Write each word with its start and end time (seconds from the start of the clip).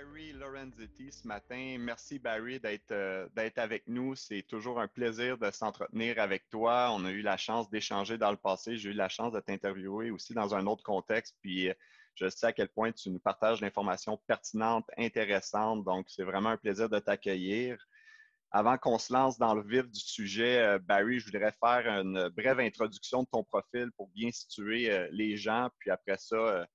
Barry 0.00 0.32
Lorenzetti 0.32 1.12
ce 1.12 1.26
matin. 1.26 1.76
Merci 1.78 2.18
Barry 2.18 2.58
euh, 2.90 3.28
d'être 3.36 3.58
avec 3.58 3.86
nous. 3.86 4.14
C'est 4.14 4.42
toujours 4.42 4.80
un 4.80 4.88
plaisir 4.88 5.36
de 5.36 5.50
s'entretenir 5.50 6.18
avec 6.18 6.48
toi. 6.48 6.90
On 6.92 7.04
a 7.04 7.10
eu 7.10 7.20
la 7.20 7.36
chance 7.36 7.68
d'échanger 7.68 8.16
dans 8.16 8.30
le 8.30 8.38
passé. 8.38 8.78
J'ai 8.78 8.90
eu 8.90 8.94
la 8.94 9.10
chance 9.10 9.32
de 9.32 9.40
t'interviewer 9.40 10.10
aussi 10.10 10.32
dans 10.32 10.54
un 10.54 10.66
autre 10.66 10.82
contexte. 10.82 11.36
Puis 11.42 11.68
euh, 11.68 11.74
je 12.14 12.30
sais 12.30 12.46
à 12.46 12.52
quel 12.54 12.68
point 12.68 12.92
tu 12.92 13.10
nous 13.10 13.18
partages 13.18 13.60
l'information 13.60 14.16
pertinente, 14.26 14.86
intéressante. 14.96 15.84
Donc, 15.84 16.06
c'est 16.08 16.24
vraiment 16.24 16.50
un 16.50 16.56
plaisir 16.56 16.88
de 16.88 16.98
t'accueillir. 16.98 17.76
Avant 18.52 18.78
qu'on 18.78 18.98
se 18.98 19.12
lance 19.12 19.38
dans 19.38 19.54
le 19.54 19.62
vif 19.62 19.86
du 19.90 20.00
sujet, 20.00 20.60
euh, 20.60 20.78
Barry, 20.78 21.20
je 21.20 21.26
voudrais 21.26 21.52
faire 21.62 21.86
une 21.86 22.30
brève 22.30 22.60
introduction 22.60 23.24
de 23.24 23.28
ton 23.30 23.44
profil 23.44 23.90
pour 23.98 24.08
bien 24.08 24.30
situer 24.30 25.08
les 25.10 25.36
gens. 25.36 25.68
Puis 25.78 25.90
après 25.90 26.16
ça, 26.16 26.66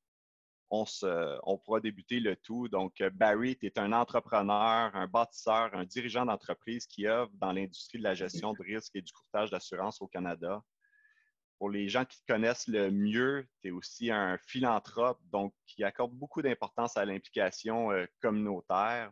on, 0.70 1.58
pourra 1.58 1.80
débuter 1.80 2.20
le 2.20 2.36
tout. 2.36 2.68
Donc, 2.68 3.02
euh, 3.02 3.10
Barry, 3.10 3.58
tu 3.58 3.68
es 3.68 3.80
un 3.80 3.94
entrepreneur, 3.94 4.96
un 4.96 5.08
bâtisseur, 5.08 5.74
un 5.74 5.86
dirigeant 5.86 6.26
d'entreprise 6.26 6.86
qui 6.88 7.08
œuvre 7.08 7.32
dans 7.36 7.52
l'industrie 7.52 8.00
de 8.00 8.04
la 8.04 8.14
gestion 8.14 8.54
de 8.54 8.62
risque 8.64 8.96
et 8.96 9.02
du 9.02 9.12
courtage 9.12 9.52
d'assurance 9.52 10.02
au 10.02 10.08
Canada. 10.08 10.64
Pour 11.58 11.70
les 11.70 11.88
gens 11.88 12.04
qui 12.04 12.20
te 12.20 12.26
connaissent 12.34 12.68
le 12.68 12.92
mieux, 12.92 13.48
tu 13.62 13.70
es 13.70 13.72
aussi 13.72 14.12
un 14.12 14.38
philanthrope, 14.38 15.20
donc 15.32 15.54
qui 15.68 15.84
accorde 15.84 16.12
beaucoup 16.12 16.42
d'importance 16.42 16.98
à 16.98 17.06
l'implication 17.06 17.92
euh, 17.92 18.06
communautaire. 18.22 19.12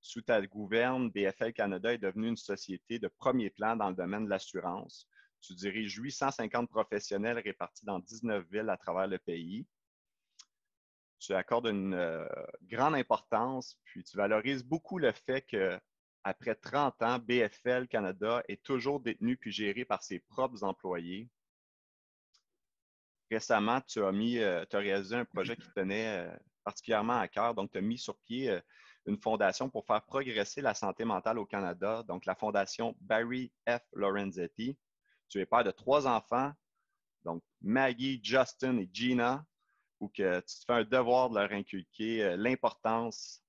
Sous 0.00 0.22
ta 0.22 0.44
gouverne, 0.46 1.10
BFL 1.10 1.52
Canada 1.52 1.92
est 1.92 1.98
devenue 1.98 2.28
une 2.28 2.36
société 2.36 2.98
de 2.98 3.08
premier 3.08 3.50
plan 3.50 3.74
dans 3.74 3.88
le 3.88 3.96
domaine 3.96 4.26
de 4.26 4.30
l'assurance. 4.30 5.08
Tu 5.40 5.54
diriges 5.54 5.94
850 5.96 6.68
professionnels 6.68 7.38
répartis 7.38 7.84
dans 7.84 7.98
19 7.98 8.44
villes 8.50 8.70
à 8.70 8.76
travers 8.76 9.06
le 9.06 9.18
pays 9.18 9.66
tu 11.18 11.34
accordes 11.34 11.66
une 11.66 11.94
euh, 11.94 12.26
grande 12.64 12.94
importance, 12.94 13.78
puis 13.84 14.04
tu 14.04 14.16
valorises 14.16 14.64
beaucoup 14.64 14.98
le 14.98 15.12
fait 15.12 15.42
que 15.42 15.78
après 16.24 16.54
30 16.54 17.02
ans, 17.02 17.18
BFL 17.18 17.88
Canada 17.88 18.42
est 18.48 18.62
toujours 18.62 19.00
détenu 19.00 19.36
puis 19.36 19.52
géré 19.52 19.84
par 19.84 20.02
ses 20.02 20.18
propres 20.18 20.64
employés. 20.64 21.28
Récemment, 23.30 23.80
tu 23.82 24.02
as, 24.02 24.12
mis, 24.12 24.38
euh, 24.38 24.64
tu 24.70 24.76
as 24.76 24.80
réalisé 24.80 25.16
un 25.16 25.24
projet 25.24 25.56
qui 25.56 25.68
tenait 25.74 26.26
euh, 26.26 26.36
particulièrement 26.64 27.18
à 27.18 27.28
cœur. 27.28 27.54
Donc, 27.54 27.70
tu 27.70 27.78
as 27.78 27.82
mis 27.82 27.98
sur 27.98 28.18
pied 28.20 28.58
une 29.06 29.18
fondation 29.18 29.70
pour 29.70 29.86
faire 29.86 30.02
progresser 30.04 30.60
la 30.60 30.74
santé 30.74 31.04
mentale 31.04 31.38
au 31.38 31.46
Canada, 31.46 32.02
donc 32.06 32.26
la 32.26 32.34
fondation 32.34 32.94
Barry 33.00 33.52
F. 33.68 33.80
Lorenzetti. 33.92 34.76
Tu 35.28 35.40
es 35.40 35.46
père 35.46 35.64
de 35.64 35.70
trois 35.70 36.06
enfants, 36.06 36.52
donc 37.24 37.42
Maggie, 37.60 38.20
Justin 38.22 38.78
et 38.78 38.88
Gina 38.92 39.44
ou 40.00 40.08
que 40.08 40.40
tu 40.40 40.58
te 40.60 40.64
fais 40.66 40.72
un 40.72 40.84
devoir 40.84 41.30
de 41.30 41.38
leur 41.38 41.52
inculquer 41.52 42.24
euh, 42.24 42.36
l'importance 42.36 43.42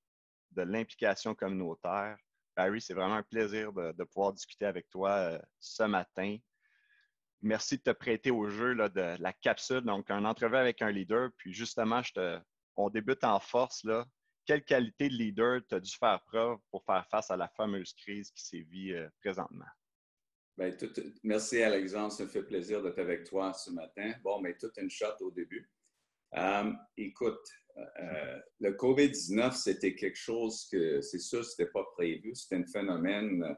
de 0.52 0.62
l'implication 0.62 1.34
communautaire. 1.34 2.18
Barry, 2.56 2.80
c'est 2.80 2.94
vraiment 2.94 3.16
un 3.16 3.22
plaisir 3.22 3.72
de, 3.72 4.04
pouvoir 4.04 4.32
discuter 4.32 4.66
avec 4.66 4.88
toi 4.90 5.10
euh, 5.10 5.38
ce 5.60 5.84
matin. 5.84 6.36
Merci 7.42 7.78
de 7.78 7.82
te 7.82 7.90
prêter 7.90 8.30
au 8.30 8.48
jeu 8.48 8.74
de 8.74 9.16
la 9.18 9.32
capsule, 9.32 9.80
donc 9.80 10.10
un 10.10 10.24
entrevue 10.24 10.56
avec 10.56 10.82
un 10.82 10.90
leader. 10.90 11.30
Puis 11.38 11.54
justement, 11.54 12.02
on 12.76 12.90
débute 12.90 13.24
en 13.24 13.40
force. 13.40 13.82
Là. 13.84 14.04
Quelle 14.44 14.64
qualité 14.64 15.08
de 15.08 15.14
leader 15.14 15.60
tu 15.66 15.74
as 15.74 15.80
dû 15.80 15.90
faire 15.92 16.20
preuve 16.24 16.58
pour 16.70 16.84
faire 16.84 17.06
face 17.08 17.30
à 17.30 17.36
la 17.36 17.48
fameuse 17.48 17.94
crise 17.94 18.30
qui 18.32 18.44
sévit 18.44 18.92
euh, 18.92 19.08
présentement? 19.20 19.64
Bien, 20.58 20.70
merci 21.22 21.62
Alexandre, 21.62 22.12
ça 22.12 22.24
me 22.24 22.28
fait 22.28 22.42
plaisir 22.42 22.82
d'être 22.82 22.98
avec 22.98 23.24
toi 23.24 23.54
ce 23.54 23.70
matin. 23.70 24.12
Bon, 24.22 24.40
mais 24.40 24.56
toute 24.58 24.76
une 24.76 24.90
shot 24.90 25.16
au 25.20 25.30
début. 25.30 25.70
Euh, 26.36 26.72
écoute, 26.96 27.40
euh, 27.76 28.38
le 28.60 28.72
COVID-19, 28.72 29.52
c'était 29.52 29.94
quelque 29.94 30.18
chose 30.18 30.68
que, 30.70 31.00
c'est 31.00 31.18
sûr, 31.18 31.44
ce 31.44 31.60
n'était 31.60 31.72
pas 31.72 31.84
prévu. 31.94 32.34
C'était 32.34 32.56
un 32.56 32.66
phénomène 32.66 33.56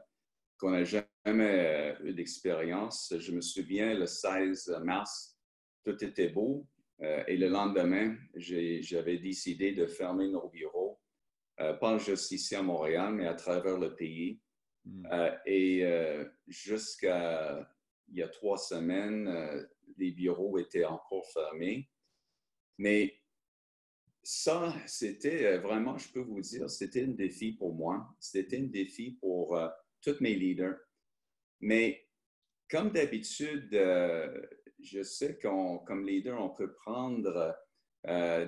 qu'on 0.57 0.71
n'a 0.71 0.83
jamais 0.83 1.95
eu 2.03 2.13
d'expérience. 2.13 3.13
Je 3.17 3.31
me 3.31 3.41
souviens, 3.41 3.93
le 3.93 4.07
16 4.07 4.79
mars, 4.83 5.37
tout 5.83 6.03
était 6.03 6.29
beau. 6.29 6.67
Euh, 7.01 7.23
et 7.27 7.37
le 7.37 7.47
lendemain, 7.47 8.15
j'avais 8.35 9.17
décidé 9.17 9.73
de 9.73 9.85
fermer 9.85 10.29
nos 10.29 10.47
bureaux, 10.49 10.99
pas 11.57 11.97
juste 11.97 12.31
ici 12.31 12.55
à 12.55 12.63
Montréal, 12.63 13.13
mais 13.13 13.27
à 13.27 13.35
travers 13.35 13.77
le 13.77 13.95
pays. 13.95 14.39
Hmm. 14.85 15.07
et 15.45 15.85
jusqu'à 16.47 17.65
il 18.09 18.17
y 18.17 18.21
a 18.21 18.27
trois 18.27 18.57
semaines, 18.57 19.65
les 19.97 20.11
bureaux 20.11 20.57
étaient 20.57 20.83
encore 20.83 21.25
fermés. 21.31 21.89
Mais 22.77 23.23
ça, 24.23 24.73
c'était 24.85 25.45
euh, 25.45 25.59
vraiment, 25.59 25.97
je 25.97 26.09
peux 26.11 26.21
vous 26.21 26.41
dire, 26.41 26.69
c'était 26.69 27.03
un 27.03 27.09
défi 27.09 27.51
pour 27.51 27.73
moi. 27.75 28.07
C'était 28.19 28.57
un 28.59 28.67
défi 28.67 29.11
pour 29.19 29.55
euh, 29.57 29.67
tous 30.01 30.19
mes 30.21 30.33
leaders. 30.35 30.77
Mais 31.59 32.07
comme 32.69 32.91
d'habitude, 32.91 33.73
euh, 33.73 34.41
je 34.79 35.03
sais 35.03 35.37
qu'on, 35.39 35.79
comme 35.79 36.05
leader, 36.05 36.41
on 36.41 36.49
peut 36.49 36.73
prendre 36.73 37.55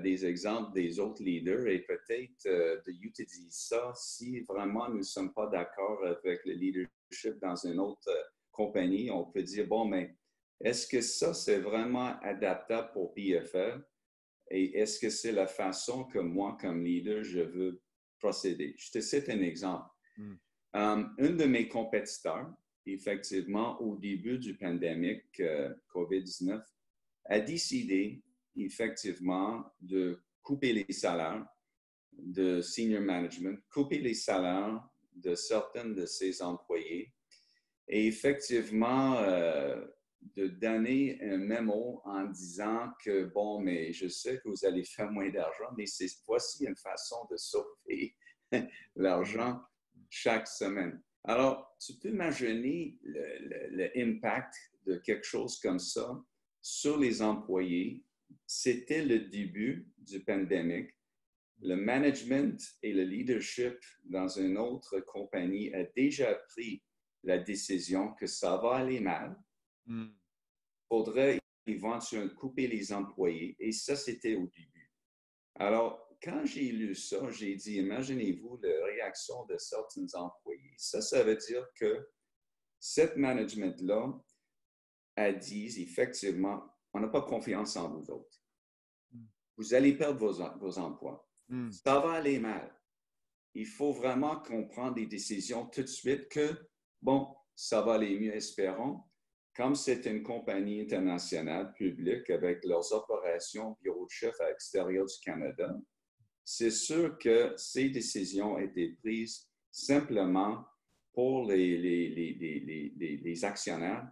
des 0.03 0.25
exemples 0.25 0.73
des 0.73 0.99
autres 0.99 1.23
leaders 1.23 1.65
et 1.67 1.79
peut-être 1.79 2.83
d'utiliser 2.91 3.47
ça 3.49 3.93
si 3.95 4.41
vraiment 4.41 4.89
nous 4.89 4.97
ne 4.97 5.01
sommes 5.03 5.33
pas 5.33 5.47
d'accord 5.47 6.05
avec 6.05 6.43
le 6.43 6.55
leadership 6.55 7.39
dans 7.39 7.55
une 7.55 7.79
autre 7.79 8.11
compagnie. 8.51 9.09
On 9.09 9.23
peut 9.23 9.43
dire, 9.43 9.65
bon, 9.65 9.85
mais 9.85 10.13
est-ce 10.59 10.85
que 10.85 10.99
ça, 10.99 11.33
c'est 11.33 11.59
vraiment 11.59 12.19
adaptable 12.19 12.91
pour 12.91 13.13
PFL? 13.13 13.81
Et 14.51 14.77
est-ce 14.77 14.99
que 14.99 15.09
c'est 15.09 15.31
la 15.31 15.47
façon 15.47 16.05
que 16.05 16.19
moi, 16.19 16.57
comme 16.59 16.83
leader, 16.83 17.23
je 17.23 17.41
veux 17.41 17.81
procéder? 18.19 18.75
Je 18.77 18.91
te 18.91 19.01
cite 19.01 19.29
un 19.29 19.41
exemple. 19.41 19.89
Hmm. 20.17 20.35
Um, 20.73 21.15
un 21.19 21.29
de 21.31 21.45
mes 21.45 21.67
compétiteurs, 21.67 22.53
effectivement, 22.85 23.81
au 23.81 23.95
début 23.95 24.37
du 24.37 24.55
pandémie 24.55 25.21
euh, 25.39 25.73
COVID-19, 25.93 26.61
a 27.25 27.39
décidé 27.39 28.21
effectivement 28.55 29.65
de 29.81 30.21
couper 30.43 30.73
les 30.73 30.93
salaires 30.93 31.45
de 32.17 32.61
senior 32.61 33.01
management, 33.01 33.59
couper 33.69 33.99
les 33.99 34.13
salaires 34.13 34.81
de 35.15 35.33
certains 35.35 35.89
de 35.89 36.05
ses 36.05 36.41
employés 36.41 37.13
et 37.87 38.07
effectivement 38.07 39.17
euh, 39.19 39.85
de 40.35 40.47
donner 40.47 41.19
un 41.21 41.37
mémo 41.37 42.01
en 42.05 42.25
disant 42.25 42.91
que, 43.03 43.25
bon, 43.25 43.59
mais 43.59 43.93
je 43.93 44.07
sais 44.07 44.39
que 44.39 44.49
vous 44.49 44.65
allez 44.65 44.83
faire 44.83 45.11
moins 45.11 45.29
d'argent, 45.29 45.71
mais 45.77 45.85
voici 46.25 46.65
une 46.65 46.75
façon 46.75 47.27
de 47.29 47.37
sauver 47.37 48.15
l'argent 48.95 49.61
chaque 50.09 50.47
semaine. 50.47 51.01
Alors, 51.23 51.75
tu 51.79 51.93
peux 51.93 52.09
imaginer 52.09 52.97
l'impact 53.71 54.55
de 54.85 54.97
quelque 54.97 55.25
chose 55.25 55.59
comme 55.59 55.79
ça 55.79 56.23
sur 56.61 56.97
les 56.97 57.21
employés. 57.21 58.03
C'était 58.45 59.03
le 59.03 59.19
début 59.19 59.87
du 59.97 60.23
pandémie. 60.23 60.87
Le 61.61 61.75
management 61.75 62.59
et 62.83 62.93
le 62.93 63.03
leadership 63.03 63.77
dans 64.03 64.27
une 64.27 64.57
autre 64.57 64.99
compagnie 64.99 65.73
a 65.73 65.83
déjà 65.95 66.35
pris 66.49 66.83
la 67.23 67.39
décision 67.39 68.13
que 68.13 68.27
ça 68.27 68.57
va 68.57 68.75
aller 68.75 68.99
mal 68.99 69.35
il 69.87 69.93
hmm. 69.93 70.15
faudrait 70.89 71.39
éventuellement 71.67 72.33
couper 72.35 72.67
les 72.67 72.93
employés. 72.93 73.55
Et 73.59 73.71
ça, 73.71 73.95
c'était 73.95 74.35
au 74.35 74.47
début. 74.47 74.91
Alors, 75.55 76.05
quand 76.21 76.45
j'ai 76.45 76.71
lu 76.71 76.95
ça, 76.95 77.29
j'ai 77.29 77.55
dit, 77.55 77.77
imaginez-vous 77.77 78.59
la 78.61 78.85
réaction 78.85 79.45
de 79.45 79.57
certains 79.57 80.07
employés. 80.15 80.73
Ça, 80.77 81.01
ça 81.01 81.23
veut 81.23 81.35
dire 81.35 81.65
que 81.75 82.09
cette 82.79 83.15
management-là 83.15 84.13
a 85.15 85.31
dit 85.31 85.81
effectivement, 85.81 86.63
on 86.93 86.99
n'a 86.99 87.07
pas 87.07 87.21
confiance 87.21 87.75
en 87.77 87.89
vous 87.89 88.09
autres. 88.11 88.41
Hmm. 89.11 89.25
Vous 89.57 89.73
allez 89.73 89.97
perdre 89.97 90.19
vos, 90.19 90.59
vos 90.59 90.79
emplois. 90.79 91.27
Hmm. 91.47 91.71
Ça 91.71 91.99
va 91.99 92.13
aller 92.13 92.39
mal. 92.39 92.71
Il 93.53 93.65
faut 93.65 93.93
vraiment 93.93 94.41
qu'on 94.41 94.67
prenne 94.67 94.93
des 94.93 95.05
décisions 95.05 95.67
tout 95.67 95.81
de 95.81 95.87
suite 95.87 96.27
que, 96.27 96.67
bon, 97.01 97.33
ça 97.55 97.81
va 97.81 97.93
aller 97.93 98.19
mieux, 98.19 98.35
espérons, 98.35 99.01
comme 99.55 99.75
c'est 99.75 100.05
une 100.05 100.21
compagnie 100.21 100.81
internationale 100.81 101.73
publique 101.73 102.29
avec 102.29 102.63
leurs 102.65 102.91
opérations 102.91 103.77
bureau 103.81 104.05
de 104.05 104.11
chef 104.11 104.39
à 104.41 104.49
l'extérieur 104.49 105.05
du 105.05 105.15
Canada, 105.23 105.73
c'est 106.43 106.71
sûr 106.71 107.17
que 107.17 107.53
ces 107.55 107.89
décisions 107.89 108.59
étaient 108.59 108.95
prises 109.01 109.47
simplement 109.71 110.65
pour 111.13 111.45
les, 111.45 111.77
les, 111.77 112.89
les, 113.23 113.45
actionnaires 113.45 114.05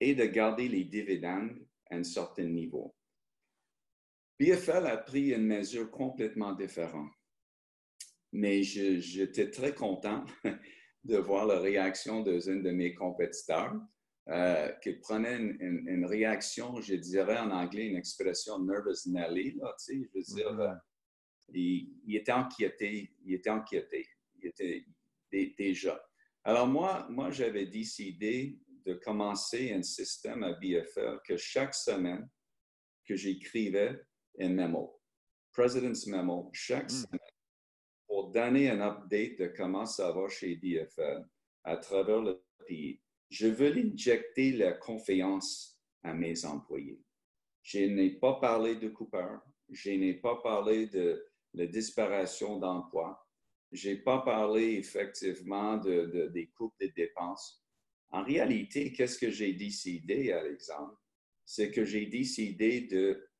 et 0.00 0.14
de 0.14 0.24
garder 0.24 0.68
les 0.68 0.84
dividendes 0.84 1.64
à 1.90 1.96
un 1.96 2.02
certain 2.02 2.44
niveau. 2.44 2.94
BFL 4.40 4.86
a 4.86 4.96
pris 4.96 5.30
une 5.30 5.46
mesure 5.46 5.90
complètement 5.90 6.52
différente. 6.52 7.12
Mais 8.32 8.62
j'étais 8.62 9.50
très 9.50 9.74
content 9.74 10.24
de 11.04 11.16
voir 11.16 11.46
la 11.46 11.60
réaction 11.60 12.22
d'un 12.22 12.38
de 12.38 12.70
mes 12.70 12.94
compétiteurs 12.94 13.74
euh, 14.30 14.68
qui 14.82 14.92
prenait 14.92 15.36
une, 15.36 16.04
réaction, 16.04 16.80
je 16.80 16.94
dirais 16.94 17.38
en 17.38 17.50
anglais, 17.50 17.86
une 17.86 17.96
expression 17.96 18.58
nervous 18.58 19.06
Nelly, 19.06 19.54
là, 19.54 19.74
tu 19.78 20.02
sais, 20.02 20.10
je 20.14 20.18
veux 20.18 20.36
dire, 20.36 20.52
mm-hmm. 20.52 21.88
il, 22.04 22.16
était 22.16 22.32
inquiété, 22.32 23.14
il 23.24 23.34
était 23.34 23.50
inquiété, 23.50 24.06
il 24.36 24.48
était 24.48 25.54
déjà. 25.56 25.98
Alors 26.44 26.66
moi, 26.66 27.06
moi 27.10 27.30
j'avais 27.30 27.66
décidé 27.66 28.58
de 28.84 28.94
commencer 28.94 29.72
un 29.72 29.82
système 29.82 30.42
à 30.42 30.52
BFL 30.52 31.20
que 31.26 31.36
chaque 31.36 31.74
semaine 31.74 32.28
que 33.06 33.16
j'écrivais 33.16 33.98
un 34.40 34.50
memo, 34.50 35.00
President's 35.52 36.06
Memo, 36.06 36.50
chaque 36.52 36.90
hmm. 36.90 37.04
semaine, 37.04 37.20
pour 38.06 38.30
donner 38.30 38.70
un 38.70 38.80
update 38.80 39.38
de 39.38 39.46
comment 39.56 39.86
ça 39.86 40.12
va 40.12 40.28
chez 40.28 40.56
BFL 40.56 41.24
à 41.64 41.76
travers 41.76 42.20
le 42.20 42.42
pays. 42.66 43.00
Je 43.30 43.46
veux 43.46 43.76
injecter 43.76 44.52
la 44.52 44.72
confiance 44.72 45.78
à 46.02 46.14
mes 46.14 46.44
employés. 46.44 47.02
Je 47.62 47.80
n'ai 47.80 48.10
pas 48.10 48.34
parlé 48.34 48.76
de 48.76 48.88
Cooper, 48.88 49.36
je 49.68 49.90
n'ai 49.90 50.14
pas 50.14 50.36
parlé 50.36 50.86
de 50.86 51.22
la 51.54 51.66
disparition 51.66 52.58
d'emplois, 52.58 53.26
je 53.72 53.90
n'ai 53.90 53.96
pas 53.96 54.20
parlé 54.20 54.74
effectivement 54.74 55.76
de, 55.76 56.30
des 56.32 56.46
coupes 56.48 56.74
de 56.80 56.86
dépenses. 56.86 57.62
En 58.10 58.24
réalité, 58.24 58.92
qu'est-ce 58.92 59.18
que 59.18 59.30
j'ai 59.30 59.52
décidé, 59.52 60.32
Alexandre? 60.32 60.98
C'est 61.44 61.70
que 61.70 61.84
j'ai 61.84 62.06
décidé 62.06 62.88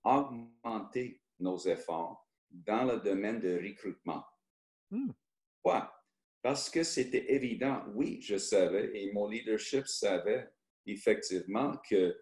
d'augmenter 0.05 1.23
nos 1.39 1.59
efforts 1.59 2.29
dans 2.51 2.85
le 2.85 3.01
domaine 3.01 3.41
de 3.41 3.57
recrutement. 3.57 4.25
Hmm. 4.91 5.13
Pourquoi? 5.63 5.98
Parce 6.43 6.71
que 6.71 6.83
c'était 6.83 7.33
évident, 7.33 7.85
oui, 7.95 8.21
je 8.23 8.37
savais, 8.37 8.91
et 8.95 9.13
mon 9.13 9.29
leadership 9.29 9.87
savait 9.87 10.49
effectivement 10.87 11.77
que 11.89 12.17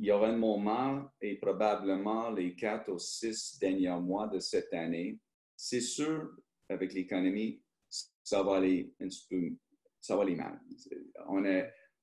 il 0.00 0.06
y 0.06 0.12
aura 0.12 0.28
un 0.28 0.36
moment, 0.36 1.10
et 1.20 1.36
probablement 1.36 2.30
les 2.30 2.54
quatre 2.54 2.92
ou 2.92 2.98
six 3.00 3.58
derniers 3.58 4.00
mois 4.00 4.28
de 4.28 4.38
cette 4.38 4.72
année, 4.72 5.18
c'est 5.56 5.80
sûr, 5.80 6.30
avec 6.68 6.92
l'économie, 6.92 7.60
ça 8.22 8.42
va 8.44 8.56
aller 8.58 8.94
ça 10.00 10.16
va 10.16 10.22
aller 10.22 10.36
mal. 10.36 10.60
On 11.26 11.42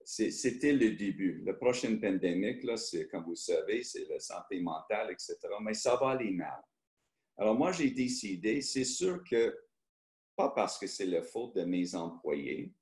c'était 0.04 0.74
le 0.74 0.92
début. 0.92 1.42
La 1.46 1.54
prochaine 1.54 2.00
pandémie, 2.00 2.62
là, 2.62 2.78
c'est, 2.78 3.08
comme 3.08 3.24
vous 3.24 3.36
savez, 3.36 3.84
c'est 3.84 4.06
la 4.08 4.20
santé 4.20 4.60
mentale, 4.62 5.12
etc. 5.12 5.38
Mais 5.62 5.74
ça 5.74 5.96
va 5.96 6.12
aller 6.12 6.32
mal. 6.32 6.62
Alors 7.38 7.56
moi, 7.56 7.72
j'ai 7.72 7.90
décidé, 7.90 8.62
c'est 8.62 8.86
sûr 8.86 9.24
que, 9.24 9.58
pas 10.36 10.50
parce 10.50 10.78
que 10.78 10.88
c'est 10.88 11.06
la 11.06 11.22
faute 11.22 11.56
de 11.56 11.64
mes 11.64 11.96
employés, 11.96 12.74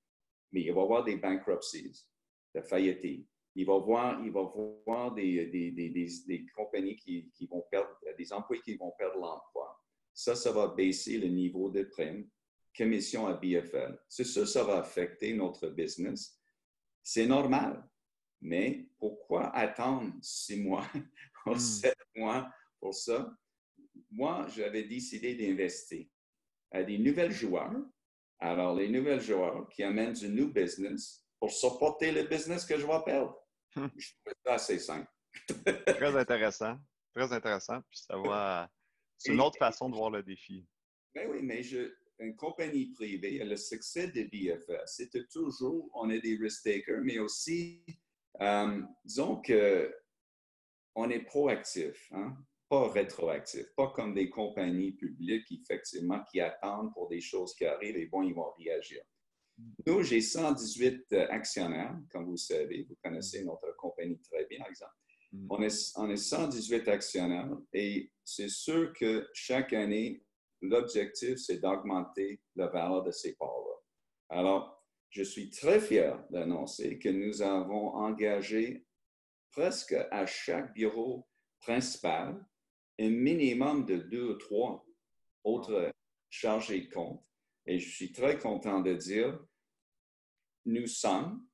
mais 0.51 0.61
il 0.61 0.73
va 0.73 0.81
y 0.81 0.83
avoir 0.83 1.03
des 1.03 1.17
bankruptcies, 1.17 2.07
de 2.53 2.61
faillites. 2.61 3.27
Il 3.55 3.65
va 3.65 3.73
y 3.73 3.75
avoir, 3.75 4.25
il 4.25 4.31
va 4.31 4.51
voir 4.85 5.13
des, 5.13 5.45
des, 5.47 5.71
des, 5.71 5.89
des, 5.89 6.45
compagnies 6.55 6.95
qui, 6.95 7.29
qui 7.31 7.45
vont 7.45 7.63
perdre, 7.69 7.89
des 8.17 8.33
employés 8.33 8.61
qui 8.63 8.75
vont 8.75 8.91
perdre 8.97 9.19
l'emploi. 9.19 9.79
Ça, 10.13 10.35
ça 10.35 10.51
va 10.51 10.67
baisser 10.67 11.17
le 11.17 11.27
niveau 11.27 11.69
de 11.69 11.83
prime, 11.83 12.27
commission 12.75 13.27
à 13.27 13.33
BFL. 13.33 13.99
C'est 14.07 14.23
sûr, 14.23 14.47
ça 14.47 14.63
va 14.63 14.79
affecter 14.79 15.33
notre 15.33 15.67
business. 15.69 16.39
C'est 17.01 17.27
normal. 17.27 17.87
Mais 18.41 18.89
pourquoi 18.99 19.55
attendre 19.55 20.13
six 20.21 20.61
mois 20.61 20.87
ou 21.45 21.51
hmm. 21.51 21.59
sept 21.59 21.97
mois 22.15 22.51
pour 22.79 22.93
ça? 22.93 23.33
Moi, 24.11 24.47
j'avais 24.49 24.83
décidé 24.83 25.35
d'investir 25.35 26.07
à 26.73 26.83
des 26.83 26.97
nouvelles 26.97 27.31
joueurs. 27.31 27.73
Alors, 28.39 28.75
les 28.75 28.89
nouvelles 28.89 29.21
joueurs 29.21 29.69
qui 29.69 29.83
amènent 29.83 30.13
du 30.13 30.27
new 30.27 30.51
business 30.51 31.25
pour 31.39 31.51
supporter 31.51 32.11
le 32.11 32.23
business 32.23 32.65
que 32.65 32.77
je 32.77 32.85
vais 32.85 33.03
perdre. 33.05 33.37
Hmm. 33.75 33.87
Je 33.95 34.09
trouve 34.25 34.33
ça 34.45 34.53
assez 34.55 34.79
simple. 34.79 35.09
Très 35.87 36.15
intéressant. 36.17 36.77
Très 37.15 37.31
intéressant. 37.31 37.79
Puis 37.89 38.01
ça 38.07 38.17
va 38.17 38.69
c'est 39.23 39.31
une 39.31 39.41
autre 39.41 39.57
façon 39.57 39.89
de 39.89 39.95
voir 39.95 40.09
le 40.09 40.21
défi. 40.21 40.67
Ben 41.15 41.29
oui, 41.29 41.39
mais 41.41 41.63
je, 41.63 41.93
une 42.19 42.35
compagnie 42.35 42.91
privée, 42.91 43.43
le 43.43 43.55
succès 43.55 44.07
de 44.07 44.23
BFS, 44.23 44.97
c'était 44.97 45.25
toujours, 45.31 45.89
on 45.93 46.09
est 46.09 46.19
des 46.19 46.35
risk 46.35 46.63
takers, 46.63 47.01
mais 47.01 47.19
aussi, 47.19 47.85
euh, 48.41 48.81
disons 49.05 49.41
que 49.41 49.95
on 50.95 51.09
est 51.09 51.21
proactif, 51.21 52.11
hein? 52.11 52.35
Pas 52.73 52.89
rétroactif, 52.89 53.67
pas 53.75 53.89
comme 53.89 54.15
des 54.15 54.31
compagnies 54.31 54.93
publiques, 54.93 55.45
effectivement, 55.51 56.23
qui 56.31 56.41
attendent 56.41 56.91
pour 56.91 57.07
des 57.07 57.21
choses 57.21 57.53
qui 57.53 57.65
arrivent 57.65 57.97
et 57.97 58.07
bon, 58.07 58.23
ils 58.23 58.33
vont 58.33 58.51
réagir. 58.57 59.03
Nous, 59.85 60.01
j'ai 60.01 60.21
118 60.21 61.13
actionnaires, 61.29 61.95
comme 62.11 62.25
vous 62.25 62.37
savez, 62.37 62.87
vous 62.89 62.97
connaissez 63.03 63.43
notre 63.43 63.75
compagnie 63.75 64.19
très 64.21 64.45
bien, 64.45 64.57
par 64.57 64.69
exemple. 64.69 64.93
Mm. 65.33 65.47
On 65.51 65.61
est, 65.61 65.91
on 65.97 66.09
est 66.09 66.17
118 66.17 66.87
actionnaires 66.87 67.55
et 67.73 68.11
c'est 68.23 68.49
sûr 68.49 68.91
que 68.93 69.29
chaque 69.33 69.73
année, 69.73 70.25
l'objectif, 70.59 71.37
c'est 71.37 71.59
d'augmenter 71.59 72.41
la 72.55 72.69
valeur 72.69 73.03
de 73.03 73.11
ces 73.11 73.35
parts-là. 73.35 74.39
Alors, 74.39 74.83
je 75.11 75.21
suis 75.21 75.51
très 75.51 75.79
fier 75.79 76.25
d'annoncer 76.31 76.97
que 76.97 77.09
nous 77.09 77.43
avons 77.43 77.93
engagé 77.93 78.83
presque 79.51 79.95
à 80.09 80.25
chaque 80.25 80.73
bureau 80.73 81.27
principal 81.59 82.43
un 82.99 83.09
minimum 83.09 83.85
de 83.85 83.97
deux 83.97 84.29
ou 84.29 84.33
trois 84.35 84.85
autres 85.43 85.91
chargés 86.29 86.81
de 86.81 86.93
compte. 86.93 87.23
Et 87.65 87.79
je 87.79 87.89
suis 87.89 88.11
très 88.11 88.37
content 88.37 88.81
de 88.81 88.93
dire, 88.93 89.39
nous 90.65 90.87
sommes 90.87 91.45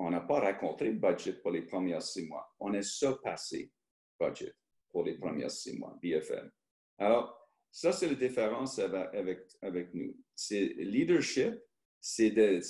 on 0.00 0.10
n'a 0.10 0.20
pas 0.20 0.40
raconté 0.40 0.86
le 0.86 0.98
budget 0.98 1.34
pour 1.34 1.50
les 1.50 1.62
premiers 1.62 2.00
six 2.00 2.26
mois. 2.26 2.50
On 2.58 2.72
est 2.72 2.82
surpassé 2.82 3.70
budget 4.18 4.54
pour 4.88 5.04
les 5.04 5.14
premiers 5.18 5.48
six 5.50 5.78
mois, 5.78 5.96
BFM. 6.02 6.50
Alors, 6.98 7.38
ça, 7.70 7.92
c'est 7.92 8.08
la 8.08 8.14
différence 8.14 8.78
avec, 8.78 9.40
avec, 9.60 9.94
nous. 9.94 10.16
C'est 10.34 10.74
leadership, 10.78 11.54
c'est 12.00 12.30
de, 12.30 12.60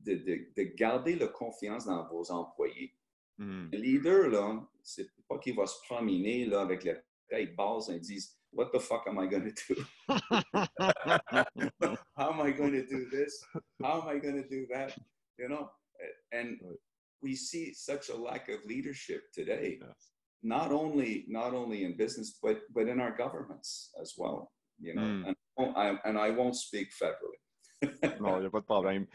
de, 0.00 0.14
de, 0.14 0.52
de, 0.54 0.62
garder 0.74 1.16
la 1.16 1.28
confiance 1.28 1.86
dans 1.86 2.06
vos 2.08 2.30
employés. 2.30 2.94
Hmm. 3.38 3.70
Le 3.72 3.78
leader, 3.78 4.28
là, 4.28 4.68
c'est 4.88 5.08
pas 5.28 5.38
qu'il 5.38 5.54
va 5.54 5.66
se 5.66 5.76
promener 5.86 6.46
là, 6.46 6.62
avec 6.62 6.84
la 6.84 6.94
tête 7.28 7.54
basse 7.54 7.88
et 7.90 8.00
dire 8.00 8.22
What 8.52 8.70
the 8.72 8.80
fuck 8.80 9.06
am 9.06 9.18
I 9.18 9.26
going 9.26 9.44
to 9.44 9.74
do? 9.74 9.84
How 12.16 12.32
am 12.32 12.40
I 12.40 12.50
going 12.50 12.72
to 12.72 12.86
do 12.86 13.06
this? 13.10 13.44
How 13.82 14.00
am 14.00 14.08
I 14.08 14.18
going 14.18 14.42
to 14.42 14.48
do 14.48 14.66
that? 14.72 14.96
You 15.38 15.48
know, 15.48 15.68
and 16.32 16.58
we 17.22 17.36
see 17.36 17.74
such 17.74 18.08
a 18.08 18.16
lack 18.16 18.48
of 18.48 18.64
leadership 18.64 19.30
today, 19.34 19.78
yes. 19.80 20.12
not 20.42 20.72
only 20.72 21.26
not 21.28 21.52
only 21.52 21.84
in 21.84 21.96
business 21.96 22.38
but 22.42 22.60
but 22.72 22.88
in 22.88 23.00
our 23.00 23.14
governments 23.14 23.90
as 24.00 24.14
well. 24.16 24.50
You 24.80 24.94
know, 24.94 25.02
mm. 25.02 25.34
and, 25.58 25.76
I, 25.76 25.98
and 26.04 26.16
I 26.16 26.30
won't 26.30 26.56
speak 26.56 26.88
federally. 26.94 27.38
non, 28.20 28.36
il 28.36 28.40
n'y 28.40 28.46
a 28.46 28.50
pas 28.50 28.60
de 28.60 28.66
problème. 28.66 29.06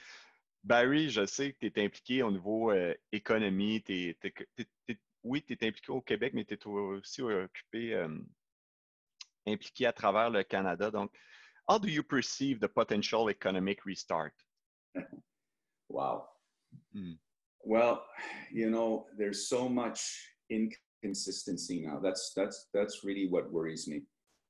Barry, 0.64 1.10
je 1.10 1.26
sais 1.26 1.54
que 1.54 1.68
tu 1.68 1.80
es 1.80 1.84
impliqué 1.84 2.24
au 2.24 2.32
niveau 2.32 2.72
euh, 2.72 2.94
économie. 3.12 3.82
T'es, 3.82 4.16
t'es, 4.22 4.34
t'es, 4.56 4.98
oui, 5.24 5.42
tu 5.42 5.54
es 5.54 5.68
impliqué 5.68 5.92
au 5.92 6.02
Québec, 6.02 6.34
mais 6.34 6.46
tu 6.46 6.56
es 6.56 6.66
aussi 6.68 7.22
occupé, 7.22 7.94
euh, 7.94 8.20
impliqué 9.48 9.86
à 9.86 9.94
travers 9.94 10.30
le 10.30 10.44
Canada. 10.44 10.92
Donc, 10.92 11.12
how 11.68 11.78
do 11.80 11.88
you 11.88 12.04
perceive 12.04 12.60
the 12.60 12.68
potential 12.68 13.30
economic 13.30 13.84
restart? 13.86 14.34
wow. 15.90 16.28
Mm. 16.96 17.18
Well, 17.66 18.04
you 18.52 18.70
know, 18.70 19.08
there's 19.18 19.48
so 19.48 19.70
much 19.70 20.30
inconsistency 20.50 21.86
now. 21.86 22.00
That's 22.00 22.34
that's 22.36 22.68
that's 22.74 23.04
really 23.04 23.28
what 23.30 23.52
worries 23.52 23.88
me. 23.88 24.04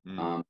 Mm. 0.08 0.20
Um, 0.20 0.44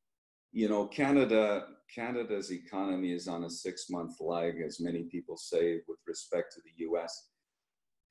you 0.54 0.70
know, 0.70 0.88
Canada 0.88 1.68
Canada's 1.94 2.52
economy 2.52 3.12
is 3.12 3.28
on 3.28 3.44
a 3.44 3.50
six-month 3.50 4.22
lag, 4.22 4.62
as 4.66 4.80
many 4.80 5.04
people 5.04 5.36
say, 5.36 5.82
with 5.88 6.00
respect 6.08 6.54
to 6.54 6.62
the 6.64 6.86
U.S. 6.86 7.33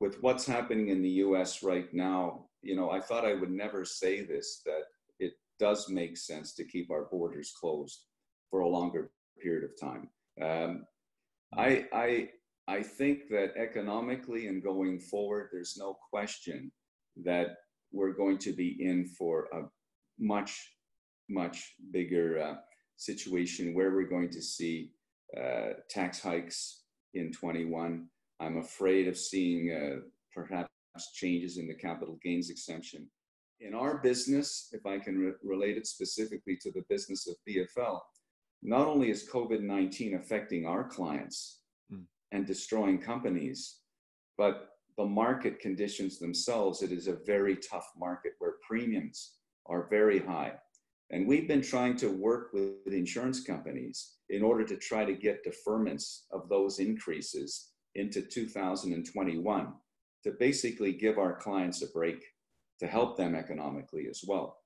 With 0.03 0.21
what's 0.21 0.45
happening 0.45 0.89
in 0.89 1.01
the 1.01 1.17
U.S. 1.27 1.63
right 1.63 1.87
now, 1.95 2.47
you 2.61 2.75
know, 2.75 2.91
I 2.91 2.99
thought 2.99 3.25
I 3.25 3.35
would 3.35 3.53
never 3.53 3.85
say 3.85 4.25
this 4.25 4.61
that 4.67 4.83
it 5.21 5.35
does 5.61 5.89
make 5.89 6.17
sense 6.17 6.55
to 6.55 6.65
keep 6.65 6.91
our 6.91 7.05
borders 7.05 7.55
closed 7.61 8.07
for 8.51 8.63
a 8.63 8.69
longer 8.69 9.13
period 9.41 9.63
of 9.63 9.79
time. 9.81 10.09
Um, 10.43 10.87
I, 11.57 11.87
I 11.93 12.31
I 12.67 12.83
think 12.83 13.29
that 13.31 13.53
economically 13.57 14.49
and 14.49 14.61
going 14.61 14.99
forward, 14.99 15.51
there's 15.53 15.77
no 15.79 15.97
question 16.11 16.73
that 17.23 17.59
we're 17.93 18.13
going 18.13 18.39
to 18.39 18.53
be 18.53 18.77
in 18.81 19.07
for 19.07 19.47
a 19.53 19.63
much, 20.19 20.75
much 21.31 21.77
bigger 21.93 22.43
uh, 22.43 22.55
situation 22.97 23.73
where 23.73 23.93
we're 23.93 24.11
going 24.17 24.31
to 24.31 24.43
see 24.43 24.91
uh, 25.41 25.75
tax 25.89 26.21
hikes 26.21 26.83
in 27.15 27.31
21. 27.31 28.09
I'm 28.43 28.59
afraid 28.59 29.09
of 29.09 29.17
seeing 29.17 29.73
uh, 29.73 30.01
perhaps 30.35 30.69
changes 31.15 31.59
in 31.59 31.67
the 31.67 31.75
capital 31.75 32.19
gains 32.23 32.51
exemption. 32.51 33.09
In 33.61 33.75
our 33.75 33.99
business, 33.99 34.69
if 34.73 34.85
I 34.85 34.99
can 34.99 35.19
re- 35.19 35.33
relate 35.43 35.77
it 35.77 35.87
specifically 35.87 36.57
to 36.63 36.71
the 36.73 36.85
business 36.89 37.29
of 37.29 37.37
BFL, 37.49 38.01
not 38.63 38.87
only 38.87 39.11
is 39.11 39.29
COVID 39.29 39.63
19 39.63 40.15
affecting 40.15 40.67
our 40.67 40.85
clients, 40.85 41.63
and 42.33 42.47
destroying 42.47 42.99
companies. 42.99 43.79
But 44.37 44.71
the 44.97 45.05
market 45.05 45.61
conditions 45.61 46.19
themselves, 46.19 46.83
it 46.83 46.91
is 46.91 47.07
a 47.07 47.19
very 47.25 47.57
tough 47.57 47.89
market 47.97 48.33
where 48.39 48.55
premiums 48.67 49.35
are 49.67 49.89
very 49.89 50.19
high. 50.19 50.55
And 51.11 51.29
we've 51.29 51.47
been 51.47 51.63
trying 51.63 51.97
to 51.99 52.09
work 52.09 52.53
with 52.53 52.93
insurance 52.93 53.45
companies 53.45 54.15
in 54.31 54.43
order 54.43 54.65
to 54.65 54.77
try 54.77 55.05
to 55.05 55.13
get 55.13 55.45
deferments 55.45 56.23
of 56.33 56.49
those 56.49 56.79
increases 56.79 57.72
into 57.95 58.23
2021 58.23 59.73
to 60.25 60.31
basically 60.33 60.93
give 60.93 61.19
our 61.19 61.37
clients 61.37 61.83
a 61.83 61.89
break 61.89 62.25
to 62.81 62.87
help 62.87 63.17
them 63.17 63.35
economically 63.35 64.07
as 64.09 64.23
well. 64.27 64.59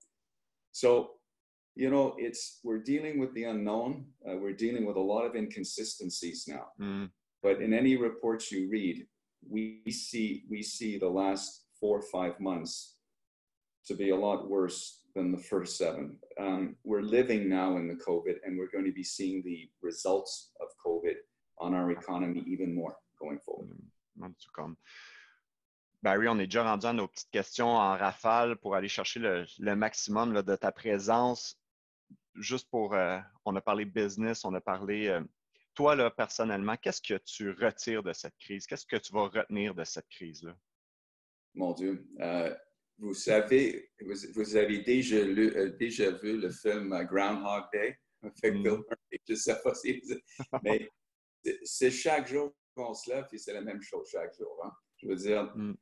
So, 0.72 1.10
you 1.74 1.90
know, 1.90 2.14
it's 2.18 2.60
we're 2.62 2.82
dealing 2.82 3.18
with 3.18 3.34
the 3.34 3.44
unknown. 3.44 4.06
Uh, 4.28 4.36
we're 4.36 4.52
dealing 4.52 4.86
with 4.86 4.96
a 4.96 5.00
lot 5.00 5.24
of 5.24 5.34
inconsistencies 5.34 6.44
now. 6.48 6.66
Mm. 6.80 7.10
But 7.42 7.60
in 7.60 7.72
any 7.74 7.96
reports 7.96 8.50
you 8.50 8.68
read, 8.70 9.06
we 9.48 9.82
see 9.90 10.44
we 10.50 10.62
see 10.62 10.98
the 10.98 11.08
last 11.08 11.64
four 11.78 11.98
or 11.98 12.02
five 12.02 12.40
months 12.40 12.96
to 13.86 13.94
be 13.94 14.10
a 14.10 14.16
lot 14.16 14.48
worse 14.48 15.02
than 15.14 15.32
the 15.32 15.38
first 15.38 15.76
seven. 15.76 16.18
Um, 16.40 16.76
we're 16.84 17.02
living 17.02 17.48
now 17.48 17.76
in 17.76 17.86
the 17.88 17.94
COVID, 17.94 18.36
and 18.44 18.58
we're 18.58 18.70
going 18.70 18.84
to 18.84 18.92
be 18.92 19.04
seeing 19.04 19.42
the 19.44 19.68
results 19.82 20.50
of 20.60 20.68
COVID 20.84 21.14
on 21.58 21.74
our 21.74 21.90
economy 21.90 22.44
even 22.46 22.74
more 22.74 22.96
going 23.18 23.38
forward. 23.38 23.68
Mm, 24.16 24.74
Barry, 26.02 26.28
on 26.28 26.38
est 26.38 26.46
déjà 26.46 26.62
rendu 26.62 26.86
à 26.86 26.92
nos 26.92 27.08
petites 27.08 27.30
questions 27.30 27.68
en 27.68 27.96
rafale 27.96 28.56
pour 28.56 28.74
aller 28.74 28.88
chercher 28.88 29.20
le, 29.20 29.44
le 29.58 29.76
maximum 29.76 30.32
là, 30.32 30.42
de 30.42 30.54
ta 30.54 30.70
présence. 30.70 31.58
Juste 32.34 32.68
pour, 32.70 32.94
euh, 32.94 33.18
on 33.44 33.56
a 33.56 33.60
parlé 33.60 33.84
business, 33.84 34.44
on 34.44 34.54
a 34.54 34.60
parlé, 34.60 35.08
euh, 35.08 35.22
toi 35.74 35.96
là, 35.96 36.10
personnellement, 36.10 36.76
qu'est-ce 36.76 37.00
que 37.00 37.18
tu 37.24 37.50
retires 37.50 38.02
de 38.02 38.12
cette 38.12 38.36
crise? 38.38 38.66
Qu'est-ce 38.66 38.86
que 38.86 38.96
tu 38.96 39.12
vas 39.12 39.28
retenir 39.28 39.74
de 39.74 39.84
cette 39.84 40.08
crise-là? 40.08 40.54
Mon 41.54 41.72
Dieu, 41.72 42.06
euh, 42.20 42.54
vous 42.98 43.14
savez, 43.14 43.90
vous, 44.34 44.56
avez 44.56 44.82
déjà, 44.82 45.24
lu, 45.24 45.74
déjà 45.78 46.10
vu 46.10 46.38
le 46.38 46.50
film 46.50 46.90
Groundhog 47.04 47.64
Day? 47.72 47.98
Avec. 48.22 48.42
Bill 48.42 48.62
Murray. 48.62 48.84
Je 49.26 49.32
ne 49.32 49.36
sais 49.36 49.60
pas 49.62 49.74
si 49.74 50.02
mais 50.62 50.90
c'est 51.64 51.90
chaque 51.90 52.28
jour 52.28 52.54
qu'on 52.76 52.94
se 52.94 53.10
lève 53.10 53.26
et 53.32 53.38
c'est 53.38 53.54
la 53.54 53.62
même 53.62 53.82
chose 53.82 54.08
chaque 54.10 54.36
jour. 54.36 54.60
Hein. 54.64 54.70
Je 54.98 55.08
veux 55.08 55.16
dire, 55.16 55.44
mm. 55.56 55.74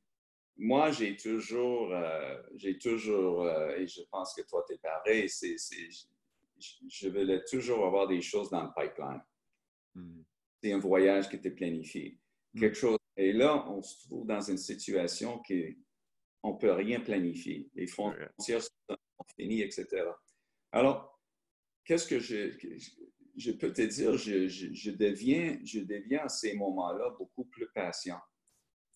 moi, 0.58 0.90
j'ai 0.90 1.16
toujours, 1.16 1.92
euh, 1.92 2.40
j'ai 2.54 2.78
toujours, 2.78 3.46
et 3.76 3.86
je 3.86 4.00
pense 4.10 4.34
que 4.34 4.42
toi, 4.42 4.64
tu 4.66 4.74
es 4.74 4.78
pareil, 4.78 5.28
c'est, 5.28 5.56
je 6.88 7.08
veux 7.08 7.44
toujours 7.50 7.86
avoir 7.86 8.06
des 8.06 8.22
choses 8.22 8.48
dans 8.50 8.62
le 8.62 8.70
pipeline. 8.74 9.22
Mm. 9.94 10.22
C'est 10.62 10.72
un 10.72 10.78
voyage 10.78 11.28
qui 11.28 11.36
était 11.36 11.50
planifié. 11.50 12.18
Quelque 12.58 12.76
chose. 12.76 12.98
Et 13.16 13.32
là, 13.32 13.68
on 13.68 13.82
se 13.82 14.06
trouve 14.06 14.26
dans 14.26 14.40
une 14.40 14.58
situation 14.58 15.40
qui 15.40 15.76
on 16.42 16.52
ne 16.52 16.58
peut 16.58 16.72
rien 16.72 17.00
planifier. 17.00 17.70
Les 17.74 17.86
frontières 17.86 18.62
sont 18.62 18.96
finies, 19.36 19.62
etc. 19.62 19.86
Alors, 20.72 21.20
qu'est-ce 21.84 22.06
que 22.06 22.20
je, 22.20 22.56
je, 23.36 23.52
peux 23.52 23.72
te 23.72 23.82
dire? 23.82 24.16
Je, 24.16 24.90
deviens, 24.90 25.58
je 25.64 25.80
deviens 25.80 26.24
à 26.24 26.28
ces 26.28 26.54
moments-là 26.54 27.14
beaucoup 27.18 27.44
plus 27.44 27.68
patient. 27.74 28.20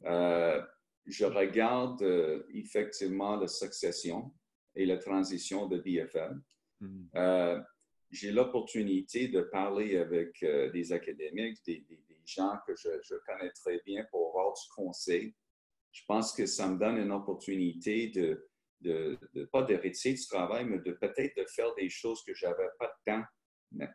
Euh, 0.04 0.62
je 1.06 1.24
regarde 1.24 2.02
euh, 2.02 2.44
effectivement 2.52 3.36
la 3.36 3.48
succession 3.48 4.32
et 4.74 4.86
la 4.86 4.98
transition 4.98 5.66
de 5.66 5.78
BFM. 5.78 6.42
Mm-hmm. 6.80 7.08
Euh, 7.16 7.60
j'ai 8.10 8.32
l'opportunité 8.32 9.28
de 9.28 9.42
parler 9.42 9.96
avec 9.96 10.40
des 10.40 10.92
académiques, 10.92 11.58
des, 11.66 11.84
des, 11.88 12.22
gens 12.24 12.58
que 12.66 12.74
je, 12.76 12.88
je, 13.02 13.14
connais 13.26 13.50
très 13.52 13.80
bien 13.86 14.04
pour 14.10 14.28
avoir 14.28 14.52
du 14.52 14.68
conseil 14.74 15.34
je 15.92 16.02
pense 16.06 16.32
que 16.32 16.46
ça 16.46 16.68
me 16.68 16.78
donne 16.78 16.98
une 16.98 17.12
opportunité 17.12 18.08
de, 18.08 18.48
de, 18.80 19.18
pas 19.52 19.62
de 19.62 19.74
retirer 19.74 20.14
du 20.14 20.26
travail, 20.26 20.64
mais 20.64 20.78
de 20.78 20.92
peut-être 20.92 21.36
de 21.36 21.44
faire 21.46 21.74
des 21.74 21.88
choses 21.88 22.22
que 22.24 22.34
je 22.34 22.46
n'avais 22.46 22.68
pas 22.78 22.86
de 22.86 23.12
temps 23.12 23.24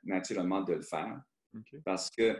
naturellement 0.03 0.61
de 0.61 0.73
le 0.73 0.81
faire. 0.81 1.21
Parce 1.85 2.09
que 2.09 2.37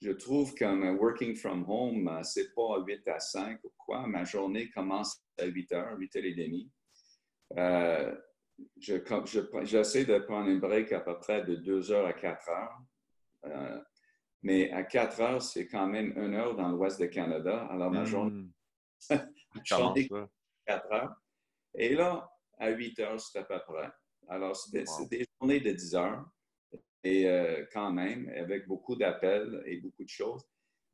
je 0.00 0.12
trouve 0.12 0.54
qu'un 0.54 0.94
working 0.94 1.34
from 1.34 1.64
home, 1.68 2.08
euh, 2.08 2.22
c'est 2.22 2.54
pas 2.54 2.76
à 2.76 2.80
8 2.80 3.08
à 3.08 3.18
5 3.18 3.58
ou 3.64 3.72
quoi. 3.76 4.06
Ma 4.06 4.24
journée 4.24 4.70
commence 4.70 5.20
à 5.38 5.44
8 5.44 5.72
heures, 5.72 5.98
8 5.98 6.14
h 6.14 6.24
et 6.24 6.34
demie. 6.34 6.70
Euh, 7.56 8.14
j'essaie 8.76 10.04
de 10.04 10.18
prendre 10.18 10.48
un 10.48 10.58
break 10.58 10.92
à 10.92 11.00
peu 11.00 11.18
près 11.18 11.44
de 11.44 11.56
2 11.56 11.90
heures 11.90 12.06
à 12.06 12.12
4 12.12 12.48
heures. 12.48 12.78
Euh, 13.46 13.80
mais 14.42 14.70
à 14.70 14.84
4 14.84 15.20
heures, 15.20 15.42
c'est 15.42 15.66
quand 15.66 15.86
même 15.86 16.12
une 16.16 16.34
heure 16.34 16.54
dans 16.54 16.68
l'ouest 16.68 17.00
du 17.00 17.10
Canada. 17.10 17.66
Alors, 17.70 17.90
ma 17.90 18.04
journée 18.04 18.42
hmm. 19.10 19.16
je 19.64 20.26
4 20.66 20.92
heures. 20.92 21.14
Et 21.74 21.94
là, 21.94 22.30
à 22.58 22.70
8 22.70 23.00
heures, 23.00 23.20
c'est 23.20 23.38
à 23.38 23.44
peu 23.44 23.58
près. 23.66 23.90
Alors, 24.28 24.54
c'est 24.54 24.70
des, 25.08 25.26
journées 25.40 25.60
de 25.60 25.72
10 25.72 25.94
heures, 25.94 26.24
et 27.04 27.28
euh, 27.28 27.64
quand 27.72 27.92
même, 27.92 28.28
avec 28.36 28.66
beaucoup 28.66 28.96
d'appels 28.96 29.62
et 29.66 29.76
beaucoup 29.78 30.04
de 30.04 30.08
choses. 30.08 30.42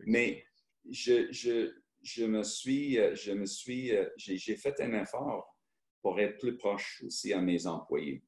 Mais 0.00 0.44
je, 0.90 1.30
je, 1.32 1.73
je 2.02 2.25
me 2.25 2.42
suis, 2.42 2.99
euh, 2.99 3.14
je 3.14 3.32
me 3.32 3.46
suis, 3.46 3.94
euh, 3.94 4.08
j'ai 4.16 4.56
fait 4.56 4.80
un 4.80 4.92
effort 5.00 5.56
pour 6.02 6.20
être 6.20 6.38
plus 6.38 6.56
proche 6.56 7.02
aussi 7.06 7.32
à 7.32 7.40
mes 7.40 7.66
employés. 7.66 8.23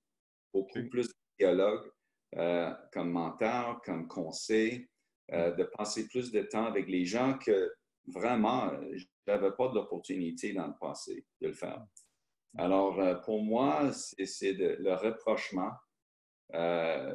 Beaucoup 0.52 0.88
plus 0.88 1.08
de 1.08 1.14
dialogue 1.38 1.90
comme 2.92 3.12
mentor, 3.12 3.80
comme 3.82 4.08
conseil, 4.08 4.88
de 5.30 5.64
passer 5.76 6.06
plus 6.08 6.30
de 6.32 6.42
temps 6.42 6.66
avec 6.66 6.86
les 6.88 7.04
gens 7.04 7.38
que 7.38 7.72
vraiment, 8.06 8.72
je 8.92 9.06
n'avais 9.26 9.52
pas 9.52 9.72
l'opportunité 9.72 10.52
dans 10.52 10.66
le 10.66 10.74
passé 10.78 11.24
de 11.40 11.48
le 11.48 11.54
faire. 11.54 11.86
Alors, 12.58 12.98
euh, 13.00 13.14
pour 13.16 13.42
moi, 13.42 13.92
c'est 13.92 14.52
le 14.52 14.92
rapprochement 14.92 15.72
euh, 16.54 17.14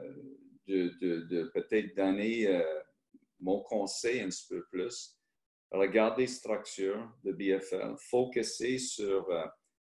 de, 0.67 1.51
peut-être 1.53 1.95
donner 1.95 2.47
euh, 2.47 2.63
mon 3.39 3.61
conseil 3.61 4.21
un 4.21 4.29
petit 4.29 4.47
peu 4.49 4.65
plus, 4.71 5.17
regarder 5.71 6.27
structure 6.27 7.11
de 7.23 7.31
BFL, 7.31 7.95
focuser 7.97 8.77
sur 8.77 9.27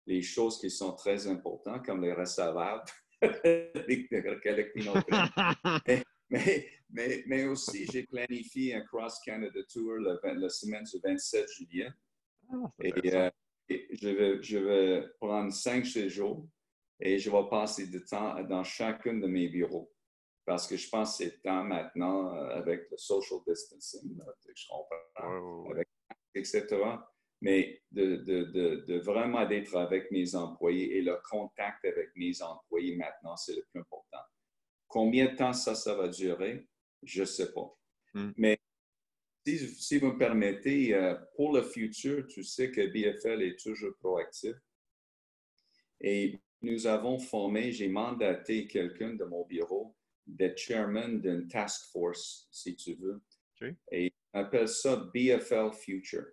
les 0.06 0.22
choses 0.22 0.60
qui 0.60 0.70
sont 0.70 0.94
très 0.94 1.28
importantes, 1.28 1.86
comme 1.86 2.04
les 2.04 2.14
recevables, 2.14 2.84
mais, 6.30 6.68
mais, 6.90 7.24
mais, 7.28 7.46
aussi, 7.46 7.86
j'ai 7.92 8.04
planifié 8.04 8.76
un 8.76 8.82
Cross 8.82 9.20
Canada 9.26 9.60
Tour 9.70 9.98
la 9.98 10.50
semaine 10.50 10.84
du 10.84 11.00
27 11.04 11.50
juillet. 11.52 11.90
Ah, 12.52 12.72
euh, 12.84 13.30
et, 13.68 13.88
je, 13.92 14.10
vais, 14.10 14.42
je 14.42 14.58
vais 14.58 15.08
prendre 15.20 15.52
cinq 15.52 15.86
séjours 15.86 16.48
et 17.00 17.20
je 17.20 17.30
vais 17.30 17.50
passer 17.50 17.88
du 17.88 18.04
temps 18.04 18.42
dans 18.44 18.64
chacun 18.64 19.16
de 19.16 19.28
mes 19.28 19.50
bureaux. 19.50 19.92
Parce 20.50 20.66
que 20.66 20.78
je 20.78 20.90
pense 20.90 21.16
que 21.16 21.26
c'est 21.26 21.42
temps 21.44 21.64
maintenant, 21.64 22.36
euh, 22.36 22.56
avec 22.56 22.90
le 22.90 22.98
social 22.98 23.40
distancing, 23.46 24.18
je 24.56 24.66
comprends, 24.68 25.76
etc. 26.34 26.66
Mais 27.40 27.84
de, 27.92 28.16
de, 28.16 28.46
de, 28.46 28.76
de 28.88 29.00
vraiment 29.00 29.46
d'être 29.46 29.76
avec 29.76 30.10
mes 30.10 30.34
employés 30.34 30.98
et 30.98 31.02
le 31.04 31.20
contact 31.30 31.86
avec 31.86 32.10
mes 32.16 32.42
employés 32.42 32.96
maintenant, 32.96 33.38
c'est 33.38 33.58
le 33.58 33.64
plus 33.72 33.82
important. 33.82 34.24
Combien 34.88 35.32
de 35.32 35.36
temps 35.36 35.54
ça, 35.54 35.76
ça 35.76 35.94
va 35.94 36.08
durer? 36.08 36.68
Je 37.04 37.22
ne 37.22 37.26
sais 37.26 37.54
pas. 37.54 37.72
Hmm. 38.16 38.32
Mais 38.36 38.58
si, 39.46 40.00
vous 40.00 40.14
me 40.14 40.18
permettez, 40.18 40.96
euh, 40.96 41.14
pour 41.36 41.54
le 41.54 41.62
futur, 41.62 42.26
tu 42.26 42.44
sais 42.44 42.72
que 42.72 42.88
BFL 42.88 43.44
est 43.44 43.60
toujours 43.60 43.96
proactif. 44.00 44.56
Et 46.02 46.40
nous 46.64 46.88
avons 46.88 47.20
formé, 47.20 47.72
j'ai 47.72 47.88
mandaté 47.88 48.66
quelqu'un 48.66 49.14
de 49.14 49.26
mon 49.26 49.46
bureau 49.46 49.96
d'être 50.36 50.58
chairman 50.58 51.20
d'une 51.20 51.48
task 51.48 51.92
force, 51.92 52.48
si 52.52 52.76
tu 52.76 52.96
veux. 52.96 53.22
Et 53.92 54.12
on 54.34 54.40
appelle 54.40 54.68
ça 54.68 54.96
BFL 55.14 55.72
Future. 55.74 56.26